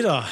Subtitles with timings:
[0.00, 0.26] Peter,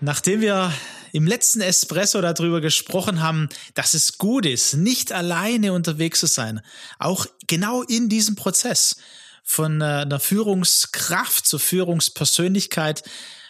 [0.00, 0.72] nachdem wir
[1.12, 6.62] im letzten Espresso darüber gesprochen haben, dass es gut ist, nicht alleine unterwegs zu sein,
[6.98, 8.96] auch genau in diesem Prozess
[9.44, 13.02] von äh, einer Führungskraft zur Führungspersönlichkeit,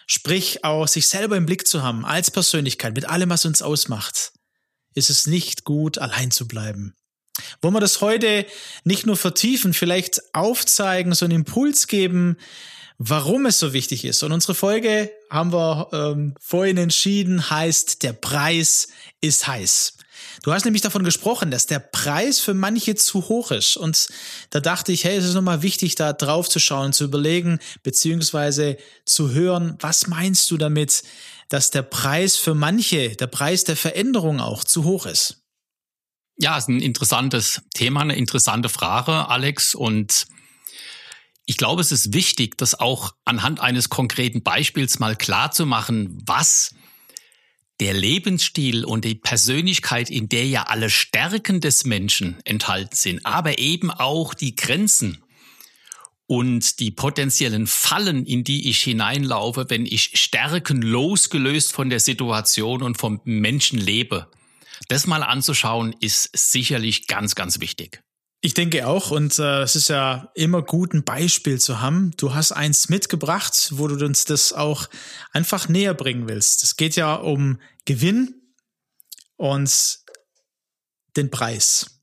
[0.09, 4.33] sprich auch sich selber im Blick zu haben als Persönlichkeit mit allem, was uns ausmacht,
[4.97, 6.97] ist es nicht gut, allein zu bleiben.
[7.61, 8.47] Wollen wir das heute
[8.83, 12.37] nicht nur vertiefen, vielleicht aufzeigen, so einen Impuls geben,
[13.05, 14.23] warum es so wichtig ist.
[14.23, 18.89] Und unsere Folge haben wir ähm, vorhin entschieden, heißt, der Preis
[19.21, 19.95] ist heiß.
[20.45, 23.77] Du hast nämlich davon gesprochen, dass der Preis für manche zu hoch ist.
[23.77, 24.09] Und
[24.51, 28.77] da dachte ich, hey, es ist nochmal wichtig, da drauf zu schauen, zu überlegen, beziehungsweise
[29.05, 31.03] zu hören, was meinst du damit,
[31.49, 35.43] dass der Preis für manche, der Preis der Veränderung auch zu hoch ist?
[36.39, 39.75] Ja, ist ein interessantes Thema, eine interessante Frage, Alex.
[39.75, 40.27] Und
[41.45, 46.19] ich glaube, es ist wichtig, das auch anhand eines konkreten Beispiels mal klar zu machen,
[46.25, 46.75] was
[47.81, 53.59] der Lebensstil und die Persönlichkeit, in der ja alle Stärken des Menschen enthalten sind, aber
[53.59, 55.25] eben auch die Grenzen
[56.27, 62.83] und die potenziellen Fallen, in die ich hineinlaufe, wenn ich Stärken losgelöst von der Situation
[62.83, 64.31] und vom Menschen lebe.
[64.89, 68.03] Das mal anzuschauen, ist sicherlich ganz, ganz wichtig.
[68.45, 72.11] Ich denke auch, und äh, es ist ja immer gut, ein Beispiel zu haben.
[72.17, 74.89] Du hast eins mitgebracht, wo du uns das auch
[75.31, 76.65] einfach näher bringen willst.
[76.65, 78.35] Es geht ja um Gewinn
[79.37, 80.01] und
[81.17, 82.01] den Preis.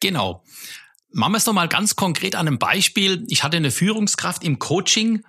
[0.00, 0.42] Genau.
[1.10, 3.26] Machen wir es doch mal ganz konkret an einem Beispiel.
[3.28, 5.22] Ich hatte eine Führungskraft im Coaching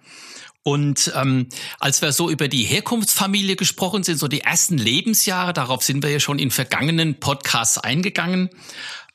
[0.68, 1.50] und ähm,
[1.80, 6.10] als wir so über die Herkunftsfamilie gesprochen sind, so die ersten Lebensjahre, darauf sind wir
[6.10, 8.50] ja schon in vergangenen Podcasts eingegangen,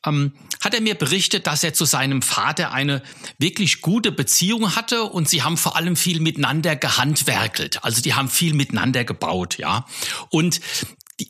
[0.07, 3.03] ähm, hat er mir berichtet, dass er zu seinem Vater eine
[3.39, 7.83] wirklich gute Beziehung hatte und sie haben vor allem viel miteinander gehandwerkelt.
[7.85, 9.87] Also die haben viel miteinander gebaut, ja.
[10.31, 10.61] Und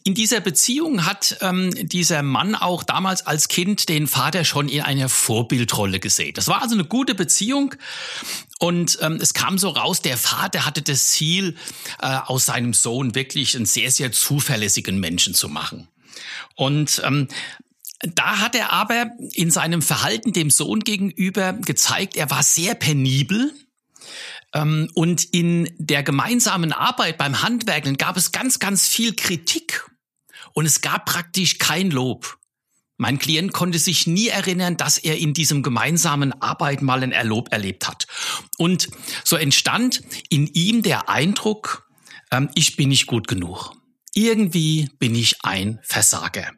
[0.04, 4.82] in dieser Beziehung hat ähm, dieser Mann auch damals als Kind den Vater schon in
[4.82, 6.34] einer Vorbildrolle gesehen.
[6.34, 7.74] Das war also eine gute Beziehung.
[8.58, 11.56] Und ähm, es kam so raus, der Vater hatte das Ziel,
[12.00, 15.88] äh, aus seinem Sohn wirklich einen sehr, sehr zuverlässigen Menschen zu machen.
[16.54, 17.28] Und ähm,
[18.00, 23.52] da hat er aber in seinem Verhalten dem Sohn gegenüber gezeigt, er war sehr penibel.
[24.54, 29.88] Ähm, und in der gemeinsamen Arbeit beim Handwerkeln gab es ganz, ganz viel Kritik.
[30.52, 32.38] Und es gab praktisch kein Lob.
[32.96, 37.52] Mein Klient konnte sich nie erinnern, dass er in diesem gemeinsamen Arbeit mal ein Erlob
[37.52, 38.06] erlebt hat.
[38.58, 38.88] Und
[39.24, 41.88] so entstand in ihm der Eindruck,
[42.30, 43.74] ähm, ich bin nicht gut genug.
[44.12, 46.50] Irgendwie bin ich ein Versager.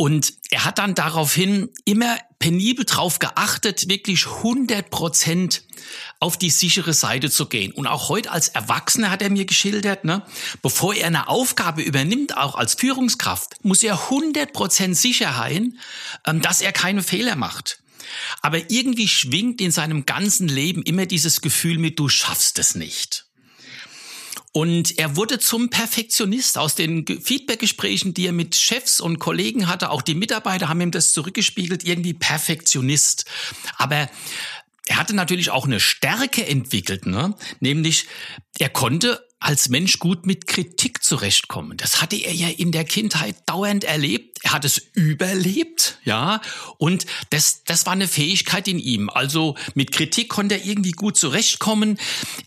[0.00, 5.64] Und er hat dann daraufhin immer penibel drauf geachtet, wirklich 100 Prozent
[6.20, 7.72] auf die sichere Seite zu gehen.
[7.72, 10.24] Und auch heute als Erwachsener hat er mir geschildert, ne,
[10.62, 15.80] bevor er eine Aufgabe übernimmt, auch als Führungskraft, muss er 100 Prozent sicher sein,
[16.24, 17.80] ähm, dass er keine Fehler macht.
[18.40, 23.27] Aber irgendwie schwingt in seinem ganzen Leben immer dieses Gefühl mit, du schaffst es nicht.
[24.52, 29.90] Und er wurde zum Perfektionist aus den Feedbackgesprächen, die er mit Chefs und Kollegen hatte.
[29.90, 33.26] Auch die Mitarbeiter haben ihm das zurückgespiegelt, irgendwie Perfektionist.
[33.76, 34.08] Aber
[34.86, 37.34] er hatte natürlich auch eine Stärke entwickelt, ne?
[37.60, 38.06] nämlich
[38.58, 41.76] er konnte als Mensch gut mit Kritik zurechtkommen.
[41.76, 44.38] Das hatte er ja in der Kindheit dauernd erlebt.
[44.42, 46.40] Er hat es überlebt, ja.
[46.76, 49.08] Und das, das war eine Fähigkeit in ihm.
[49.08, 51.98] Also mit Kritik konnte er irgendwie gut zurechtkommen.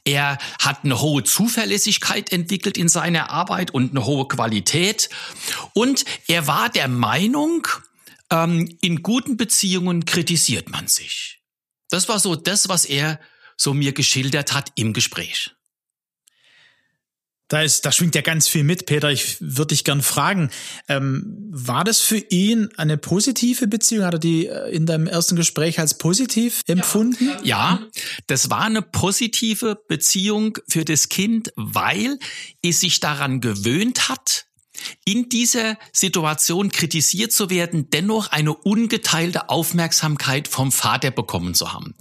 [0.04, 5.10] Er hat eine hohe Zuverlässigkeit entwickelt in seiner Arbeit und eine hohe Qualität.
[5.74, 7.68] Und er war der Meinung,
[8.32, 11.40] ähm, in guten Beziehungen kritisiert man sich.
[11.90, 13.20] Das war so das, was er
[13.56, 15.52] so mir geschildert hat im Gespräch.
[17.52, 19.12] Da, ist, da schwingt ja ganz viel mit, Peter.
[19.12, 20.50] Ich würde dich gern fragen,
[20.88, 24.06] ähm, war das für ihn eine positive Beziehung?
[24.06, 27.30] Hat er die äh, in deinem ersten Gespräch als positiv empfunden?
[27.44, 27.82] Ja,
[28.28, 32.20] das war eine positive Beziehung für das Kind, weil
[32.64, 34.46] es sich daran gewöhnt hat,
[35.06, 41.96] in dieser Situation kritisiert zu werden, dennoch eine ungeteilte Aufmerksamkeit vom Vater bekommen zu haben.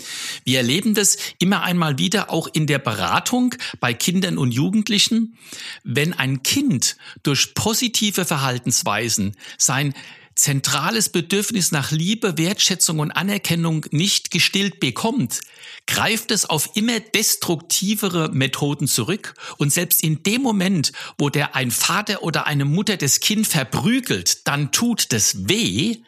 [0.44, 5.36] Wir erleben das immer einmal wieder auch in der Beratung bei Kindern und Jugendlichen.
[5.84, 9.94] Wenn ein Kind durch positive Verhaltensweisen sein
[10.40, 15.40] zentrales Bedürfnis nach Liebe, Wertschätzung und Anerkennung nicht gestillt bekommt,
[15.86, 21.70] greift es auf immer destruktivere Methoden zurück und selbst in dem Moment, wo der ein
[21.70, 25.98] Vater oder eine Mutter das Kind verprügelt, dann tut das weh,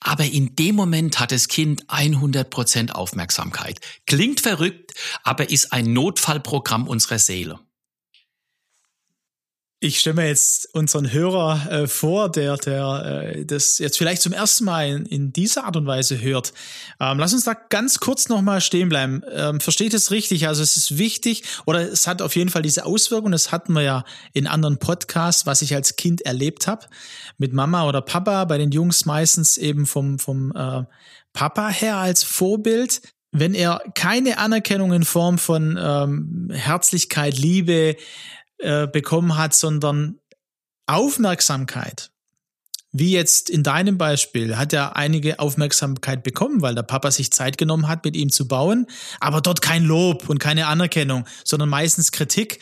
[0.00, 3.80] aber in dem Moment hat das Kind 100% Aufmerksamkeit.
[4.06, 7.58] Klingt verrückt, aber ist ein Notfallprogramm unserer Seele.
[9.80, 14.32] Ich stelle mir jetzt unseren Hörer äh, vor, der, der äh, das jetzt vielleicht zum
[14.32, 16.52] ersten Mal in, in dieser Art und Weise hört.
[16.98, 19.22] Ähm, lass uns da ganz kurz nochmal stehen bleiben.
[19.30, 20.48] Ähm, versteht es richtig?
[20.48, 23.30] Also es ist wichtig oder es hat auf jeden Fall diese Auswirkung.
[23.30, 26.86] Das hatten wir ja in anderen Podcasts, was ich als Kind erlebt habe.
[27.36, 30.82] Mit Mama oder Papa, bei den Jungs meistens eben vom, vom äh,
[31.32, 37.96] Papa her als Vorbild wenn er keine Anerkennung in Form von ähm, Herzlichkeit, Liebe,
[38.58, 40.18] äh, bekommen hat, sondern
[40.86, 42.10] Aufmerksamkeit.
[42.90, 47.58] Wie jetzt in deinem Beispiel hat er einige Aufmerksamkeit bekommen, weil der Papa sich Zeit
[47.58, 48.86] genommen hat, mit ihm zu bauen,
[49.20, 52.60] aber dort kein Lob und keine Anerkennung, sondern meistens Kritik.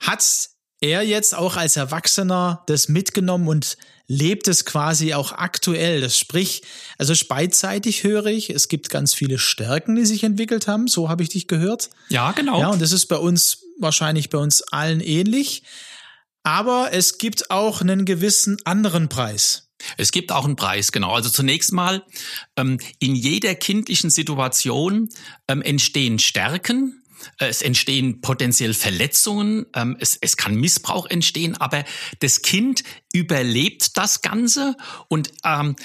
[0.00, 0.48] Hat
[0.80, 3.76] er jetzt auch als Erwachsener das mitgenommen und
[4.08, 6.00] lebt es quasi auch aktuell.
[6.00, 6.62] Das sprich,
[6.98, 11.22] also beidseitig höre ich, es gibt ganz viele Stärken, die sich entwickelt haben, so habe
[11.22, 11.90] ich dich gehört.
[12.08, 12.60] Ja, genau.
[12.60, 15.62] Ja, und das ist bei uns wahrscheinlich bei uns allen ähnlich.
[16.42, 19.66] Aber es gibt auch einen gewissen anderen Preis.
[19.96, 21.12] Es gibt auch einen Preis, genau.
[21.12, 22.04] Also zunächst mal,
[22.56, 25.08] ähm, in jeder kindlichen Situation
[25.48, 27.02] ähm, entstehen Stärken,
[27.38, 31.84] es entstehen potenziell Verletzungen, ähm, es, es kann Missbrauch entstehen, aber
[32.20, 32.82] das Kind
[33.12, 34.76] überlebt das Ganze
[35.08, 35.76] und ähm,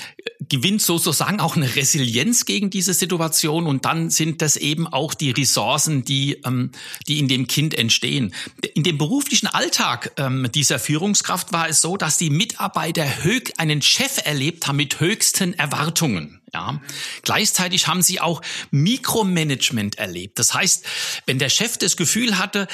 [0.50, 5.32] gewinnt sozusagen auch eine Resilienz gegen diese Situation und dann sind das eben auch die
[5.32, 6.72] Ressourcen, die, ähm,
[7.08, 8.34] die in dem Kind entstehen.
[8.74, 13.82] In dem beruflichen Alltag ähm, dieser Führungskraft war es so, dass die Mitarbeiter höch, einen
[13.82, 16.41] Chef erlebt haben mit höchsten Erwartungen.
[16.54, 16.82] Ja.
[17.22, 20.38] Gleichzeitig haben sie auch Mikromanagement erlebt.
[20.38, 20.86] Das heißt,
[21.26, 22.68] wenn der Chef das Gefühl hatte,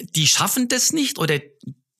[0.00, 1.38] die schaffen das nicht oder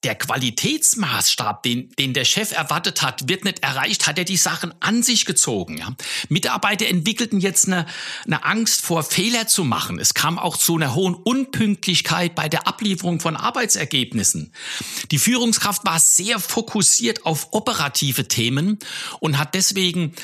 [0.04, 4.74] der Qualitätsmaßstab, den, den der Chef erwartet hat, wird nicht erreicht, hat er die Sachen
[4.80, 5.78] an sich gezogen.
[5.78, 5.94] Ja.
[6.28, 7.86] Mitarbeiter entwickelten jetzt eine,
[8.26, 9.98] eine Angst vor Fehler zu machen.
[9.98, 14.52] Es kam auch zu einer hohen Unpünktlichkeit bei der Ablieferung von Arbeitsergebnissen.
[15.10, 18.78] Die Führungskraft war sehr fokussiert auf operative Themen
[19.20, 20.14] und hat deswegen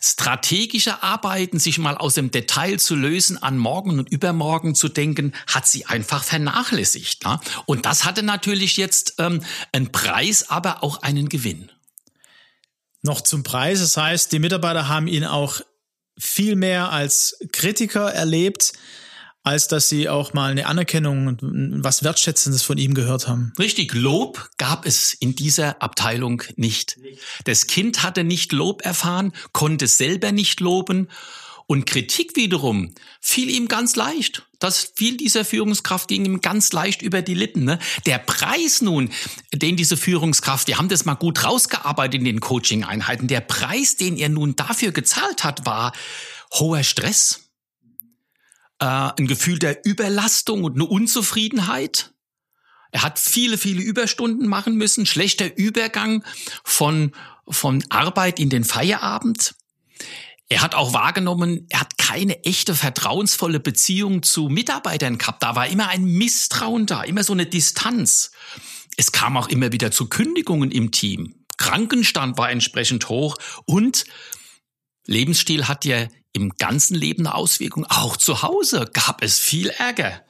[0.00, 5.32] strategische Arbeiten, sich mal aus dem Detail zu lösen, an morgen und übermorgen zu denken,
[5.46, 7.24] hat sie einfach vernachlässigt.
[7.24, 7.40] Ja.
[7.66, 11.70] Und das hatte natürlich jetzt äh, ähm, einen Preis, aber auch einen Gewinn.
[13.02, 13.80] Noch zum Preis.
[13.80, 15.60] Das heißt, die Mitarbeiter haben ihn auch
[16.18, 18.72] viel mehr als Kritiker erlebt,
[19.44, 23.52] als dass sie auch mal eine Anerkennung und was Wertschätzendes von ihm gehört haben.
[23.58, 26.98] Richtig, Lob gab es in dieser Abteilung nicht.
[27.44, 31.08] Das Kind hatte nicht Lob erfahren, konnte selber nicht loben
[31.68, 34.46] und Kritik wiederum fiel ihm ganz leicht.
[34.58, 37.64] Das fiel dieser Führungskraft ging ihm ganz leicht über die Lippen.
[37.64, 37.78] Ne?
[38.06, 39.10] Der Preis nun,
[39.52, 44.16] den diese Führungskraft, wir haben das mal gut rausgearbeitet in den Coaching-Einheiten, der Preis, den
[44.16, 45.92] er nun dafür gezahlt hat, war
[46.54, 47.50] hoher Stress,
[48.78, 52.14] äh, ein Gefühl der Überlastung und eine Unzufriedenheit.
[52.92, 56.24] Er hat viele, viele Überstunden machen müssen, schlechter Übergang
[56.64, 57.12] von,
[57.46, 59.54] von Arbeit in den Feierabend.
[60.48, 65.42] Er hat auch wahrgenommen, er hat keine echte vertrauensvolle Beziehung zu Mitarbeitern gehabt.
[65.42, 68.30] Da war immer ein Misstrauen da, immer so eine Distanz.
[68.96, 71.44] Es kam auch immer wieder zu Kündigungen im Team.
[71.58, 73.36] Krankenstand war entsprechend hoch
[73.66, 74.04] und
[75.06, 77.84] Lebensstil hat ja im ganzen Leben eine Auswirkung.
[77.86, 80.22] Auch zu Hause gab es viel Ärger.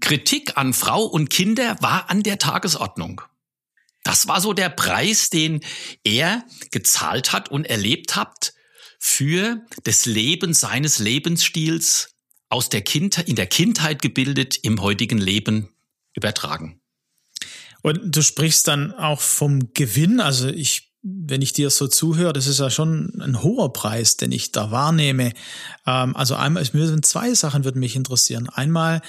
[0.00, 3.22] Kritik an Frau und Kinder war an der Tagesordnung.
[4.02, 5.60] Das war so der Preis, den
[6.04, 8.52] er gezahlt hat und erlebt hat,
[8.98, 12.10] für das Leben seines Lebensstils
[12.48, 15.68] aus der Kindheit, in der Kindheit gebildet, im heutigen Leben
[16.14, 16.80] übertragen.
[17.82, 20.20] Und du sprichst dann auch vom Gewinn.
[20.20, 24.32] Also ich, wenn ich dir so zuhöre, das ist ja schon ein hoher Preis, den
[24.32, 25.32] ich da wahrnehme.
[25.86, 28.48] Ähm, also einmal, mir sind zwei Sachen würden mich interessieren.
[28.48, 29.02] Einmal,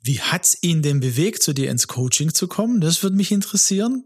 [0.00, 2.80] wie hat's ihn denn bewegt, zu dir ins Coaching zu kommen?
[2.80, 4.04] Das würde mich interessieren.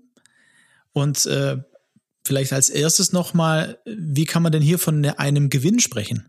[0.92, 1.56] Und äh,
[2.28, 6.28] Vielleicht als erstes nochmal, wie kann man denn hier von einem Gewinn sprechen?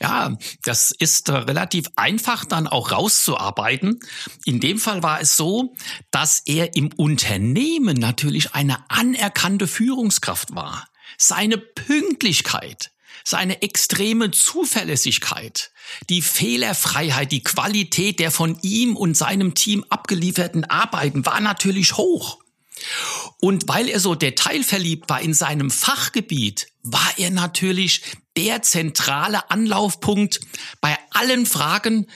[0.00, 0.34] Ja,
[0.64, 4.00] das ist äh, relativ einfach dann auch rauszuarbeiten.
[4.46, 5.74] In dem Fall war es so,
[6.10, 10.88] dass er im Unternehmen natürlich eine anerkannte Führungskraft war.
[11.18, 12.90] Seine Pünktlichkeit,
[13.22, 15.70] seine extreme Zuverlässigkeit,
[16.08, 22.38] die Fehlerfreiheit, die Qualität der von ihm und seinem Team abgelieferten Arbeiten war natürlich hoch.
[23.40, 28.02] Und weil er so detailverliebt war in seinem Fachgebiet, war er natürlich
[28.36, 30.40] der zentrale Anlaufpunkt
[30.80, 32.06] bei allen Fragen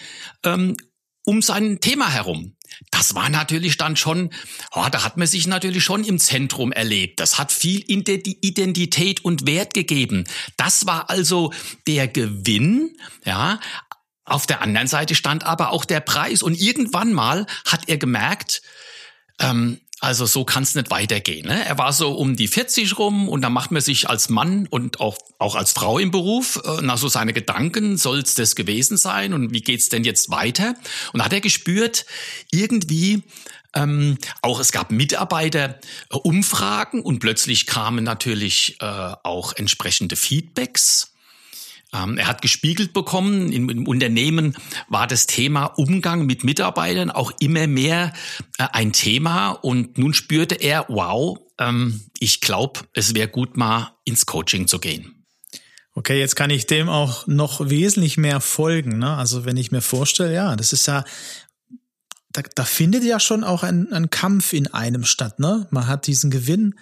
[0.45, 0.77] ähm,
[1.25, 2.55] um sein Thema herum.
[2.91, 4.31] Das war natürlich dann schon,
[4.73, 7.21] oh, da hat man sich natürlich schon im Zentrum erlebt.
[7.21, 10.25] Das hat viel Identität und Wert gegeben.
[10.57, 11.53] Das war also
[11.87, 13.61] der Gewinn, ja.
[14.27, 16.43] Auf der anderen Seite stand aber auch der Preis.
[16.43, 18.63] Und irgendwann mal hat er gemerkt,
[19.39, 21.49] ähm, also so kann es nicht weitergehen.
[21.49, 21.65] Ne?
[21.65, 25.01] Er war so um die 40 rum und da macht man sich als Mann und
[25.01, 28.99] auch, auch als Frau im Beruf äh, nach so seine Gedanken, soll es das gewesen
[28.99, 30.75] sein und wie geht's denn jetzt weiter?
[31.13, 32.05] Und da hat er gespürt,
[32.51, 33.23] irgendwie
[33.75, 41.14] ähm, auch es gab Mitarbeiterumfragen und plötzlich kamen natürlich äh, auch entsprechende Feedbacks.
[41.95, 44.57] Ähm, er hat gespiegelt bekommen, im, Unternehmen
[44.89, 48.13] war das Thema Umgang mit Mitarbeitern auch immer mehr
[48.59, 53.93] äh, ein Thema und nun spürte er, wow, ähm, ich glaube, es wäre gut, mal
[54.05, 55.25] ins Coaching zu gehen.
[55.95, 58.99] Okay, jetzt kann ich dem auch noch wesentlich mehr folgen.
[58.99, 59.17] Ne?
[59.17, 61.05] Also wenn ich mir vorstelle, ja, das ist ja,
[62.33, 65.39] da, da findet ja schon auch ein, ein Kampf in einem statt.
[65.39, 65.69] Ne?
[65.71, 66.75] Man hat diesen Gewinn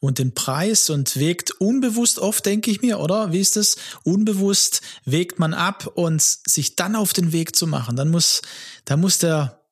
[0.00, 3.32] und den Preis und wägt unbewusst oft, denke ich mir, oder?
[3.32, 3.76] Wie ist es?
[4.04, 7.96] Unbewusst wägt man ab und sich dann auf den Weg zu machen.
[7.96, 8.42] Dann muss,
[8.84, 9.64] da muss der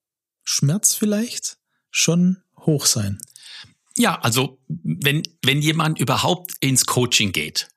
[0.42, 1.58] Schmerz vielleicht
[1.90, 3.20] schon hoch sein.
[3.96, 7.68] Ja, also wenn, wenn jemand überhaupt ins Coaching geht,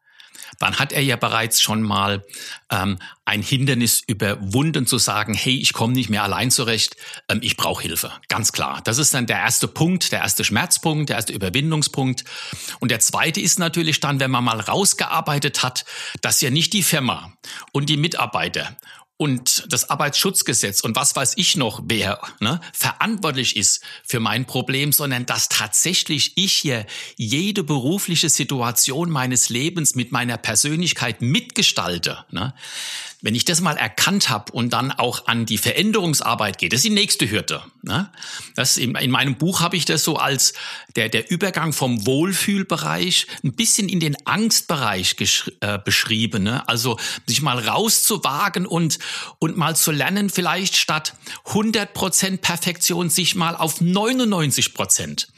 [0.60, 2.24] dann hat er ja bereits schon mal
[2.70, 6.98] ähm, ein Hindernis überwunden zu sagen, hey, ich komme nicht mehr allein zurecht,
[7.30, 8.12] ähm, ich brauche Hilfe.
[8.28, 8.82] Ganz klar.
[8.84, 12.25] Das ist dann der erste Punkt, der erste Schmerzpunkt, der erste Überwindungspunkt.
[12.80, 15.86] Und der zweite ist natürlich dann, wenn man mal rausgearbeitet hat,
[16.22, 17.34] dass ja nicht die Firma
[17.72, 18.75] und die Mitarbeiter
[19.21, 24.93] und das Arbeitsschutzgesetz und was weiß ich noch, wer ne, verantwortlich ist für mein Problem,
[24.93, 26.85] sondern dass tatsächlich ich hier
[27.17, 32.23] jede berufliche Situation meines Lebens mit meiner Persönlichkeit mitgestalte.
[32.31, 32.53] Ne?
[33.21, 36.85] Wenn ich das mal erkannt habe und dann auch an die Veränderungsarbeit gehe, das ist
[36.85, 37.61] die nächste Hürde.
[37.81, 38.09] Ne?
[38.55, 40.53] Das in, in meinem Buch habe ich das so als
[41.00, 45.15] der, der Übergang vom Wohlfühlbereich ein bisschen in den Angstbereich
[45.62, 46.44] äh, beschrieben.
[46.44, 46.68] Ne?
[46.68, 49.00] Also sich mal rauszuwagen und,
[49.39, 51.13] und mal zu lernen, vielleicht statt
[51.46, 55.29] 100% Perfektion sich mal auf 99 Prozent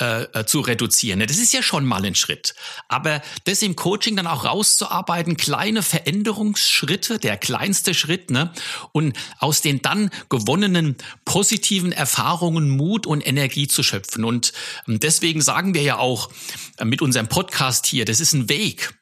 [0.00, 1.20] äh, äh, zu reduzieren.
[1.20, 2.54] Das ist ja schon mal ein Schritt.
[2.88, 8.52] Aber das im Coaching dann auch rauszuarbeiten, kleine Veränderungsschritte, der kleinste Schritt, ne?
[8.92, 14.24] Und aus den dann gewonnenen positiven Erfahrungen Mut und Energie zu schöpfen.
[14.24, 14.52] Und
[14.88, 16.30] ähm, deswegen sagen wir ja auch
[16.82, 18.94] mit unserem Podcast hier, das ist ein Weg,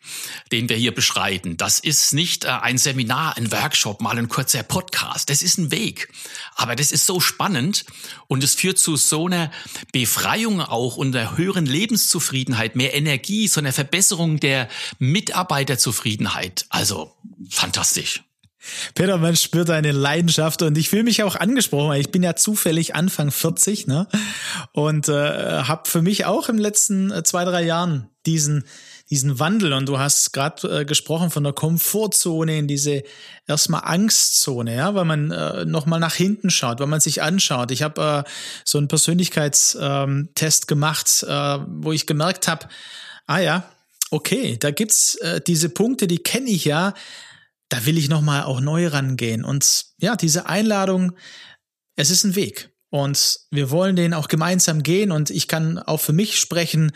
[0.53, 1.57] den wir hier beschreiten.
[1.57, 5.31] Das ist nicht äh, ein Seminar, ein Workshop, mal ein kurzer Podcast.
[5.31, 6.13] Das ist ein Weg.
[6.57, 7.85] Aber das ist so spannend
[8.27, 9.51] und es führt zu so einer
[9.93, 16.67] Befreiung auch auch unter höheren Lebenszufriedenheit, mehr Energie, so einer Verbesserung der Mitarbeiterzufriedenheit.
[16.69, 17.15] Also
[17.49, 18.25] fantastisch.
[18.95, 22.37] Peter, man spürt deine Leidenschaft und ich fühle mich auch angesprochen, weil ich bin ja
[22.37, 24.07] zufällig Anfang 40 ne?
[24.73, 28.65] und äh, habe für mich auch im letzten äh, zwei, drei Jahren diesen
[29.11, 33.03] diesen Wandel und du hast gerade äh, gesprochen von der Komfortzone in diese
[33.49, 37.73] erstmal Angstzone, ja, weil man äh, nochmal nach hinten schaut, weil man sich anschaut.
[37.73, 38.31] Ich habe äh,
[38.65, 42.69] so einen Persönlichkeitstest ähm, gemacht, äh, wo ich gemerkt habe,
[43.27, 43.65] ah ja,
[44.13, 46.95] okay, da gibt's äh, diese Punkte, die kenne ich ja,
[47.71, 49.45] da will ich nochmal auch neu rangehen.
[49.45, 51.13] Und ja, diese Einladung,
[51.97, 52.71] es ist ein Weg.
[52.91, 55.13] Und wir wollen den auch gemeinsam gehen.
[55.13, 56.93] Und ich kann auch für mich sprechen,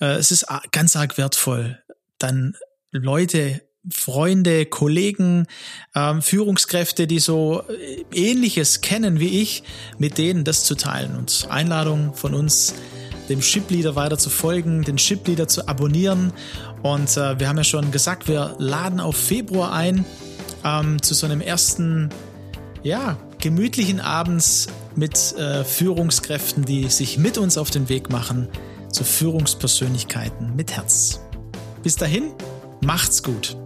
[0.00, 1.78] äh, es ist ganz arg wertvoll,
[2.18, 2.56] dann
[2.90, 3.62] Leute,
[3.92, 5.46] Freunde, Kollegen,
[5.94, 9.62] ähm, Führungskräfte, die so äh, ähnliches kennen wie ich,
[9.98, 11.16] mit denen das zu teilen.
[11.16, 12.74] Und Einladung von uns,
[13.28, 16.32] dem Shipleader weiter zu folgen, den Shipleader zu abonnieren.
[16.82, 20.04] Und äh, wir haben ja schon gesagt, wir laden auf Februar ein
[20.64, 22.10] ähm, zu so einem ersten,
[22.82, 28.48] ja, gemütlichen Abends mit äh, Führungskräften, die sich mit uns auf den Weg machen
[28.90, 31.20] zu Führungspersönlichkeiten mit Herz.
[31.82, 32.32] Bis dahin,
[32.80, 33.56] macht's gut.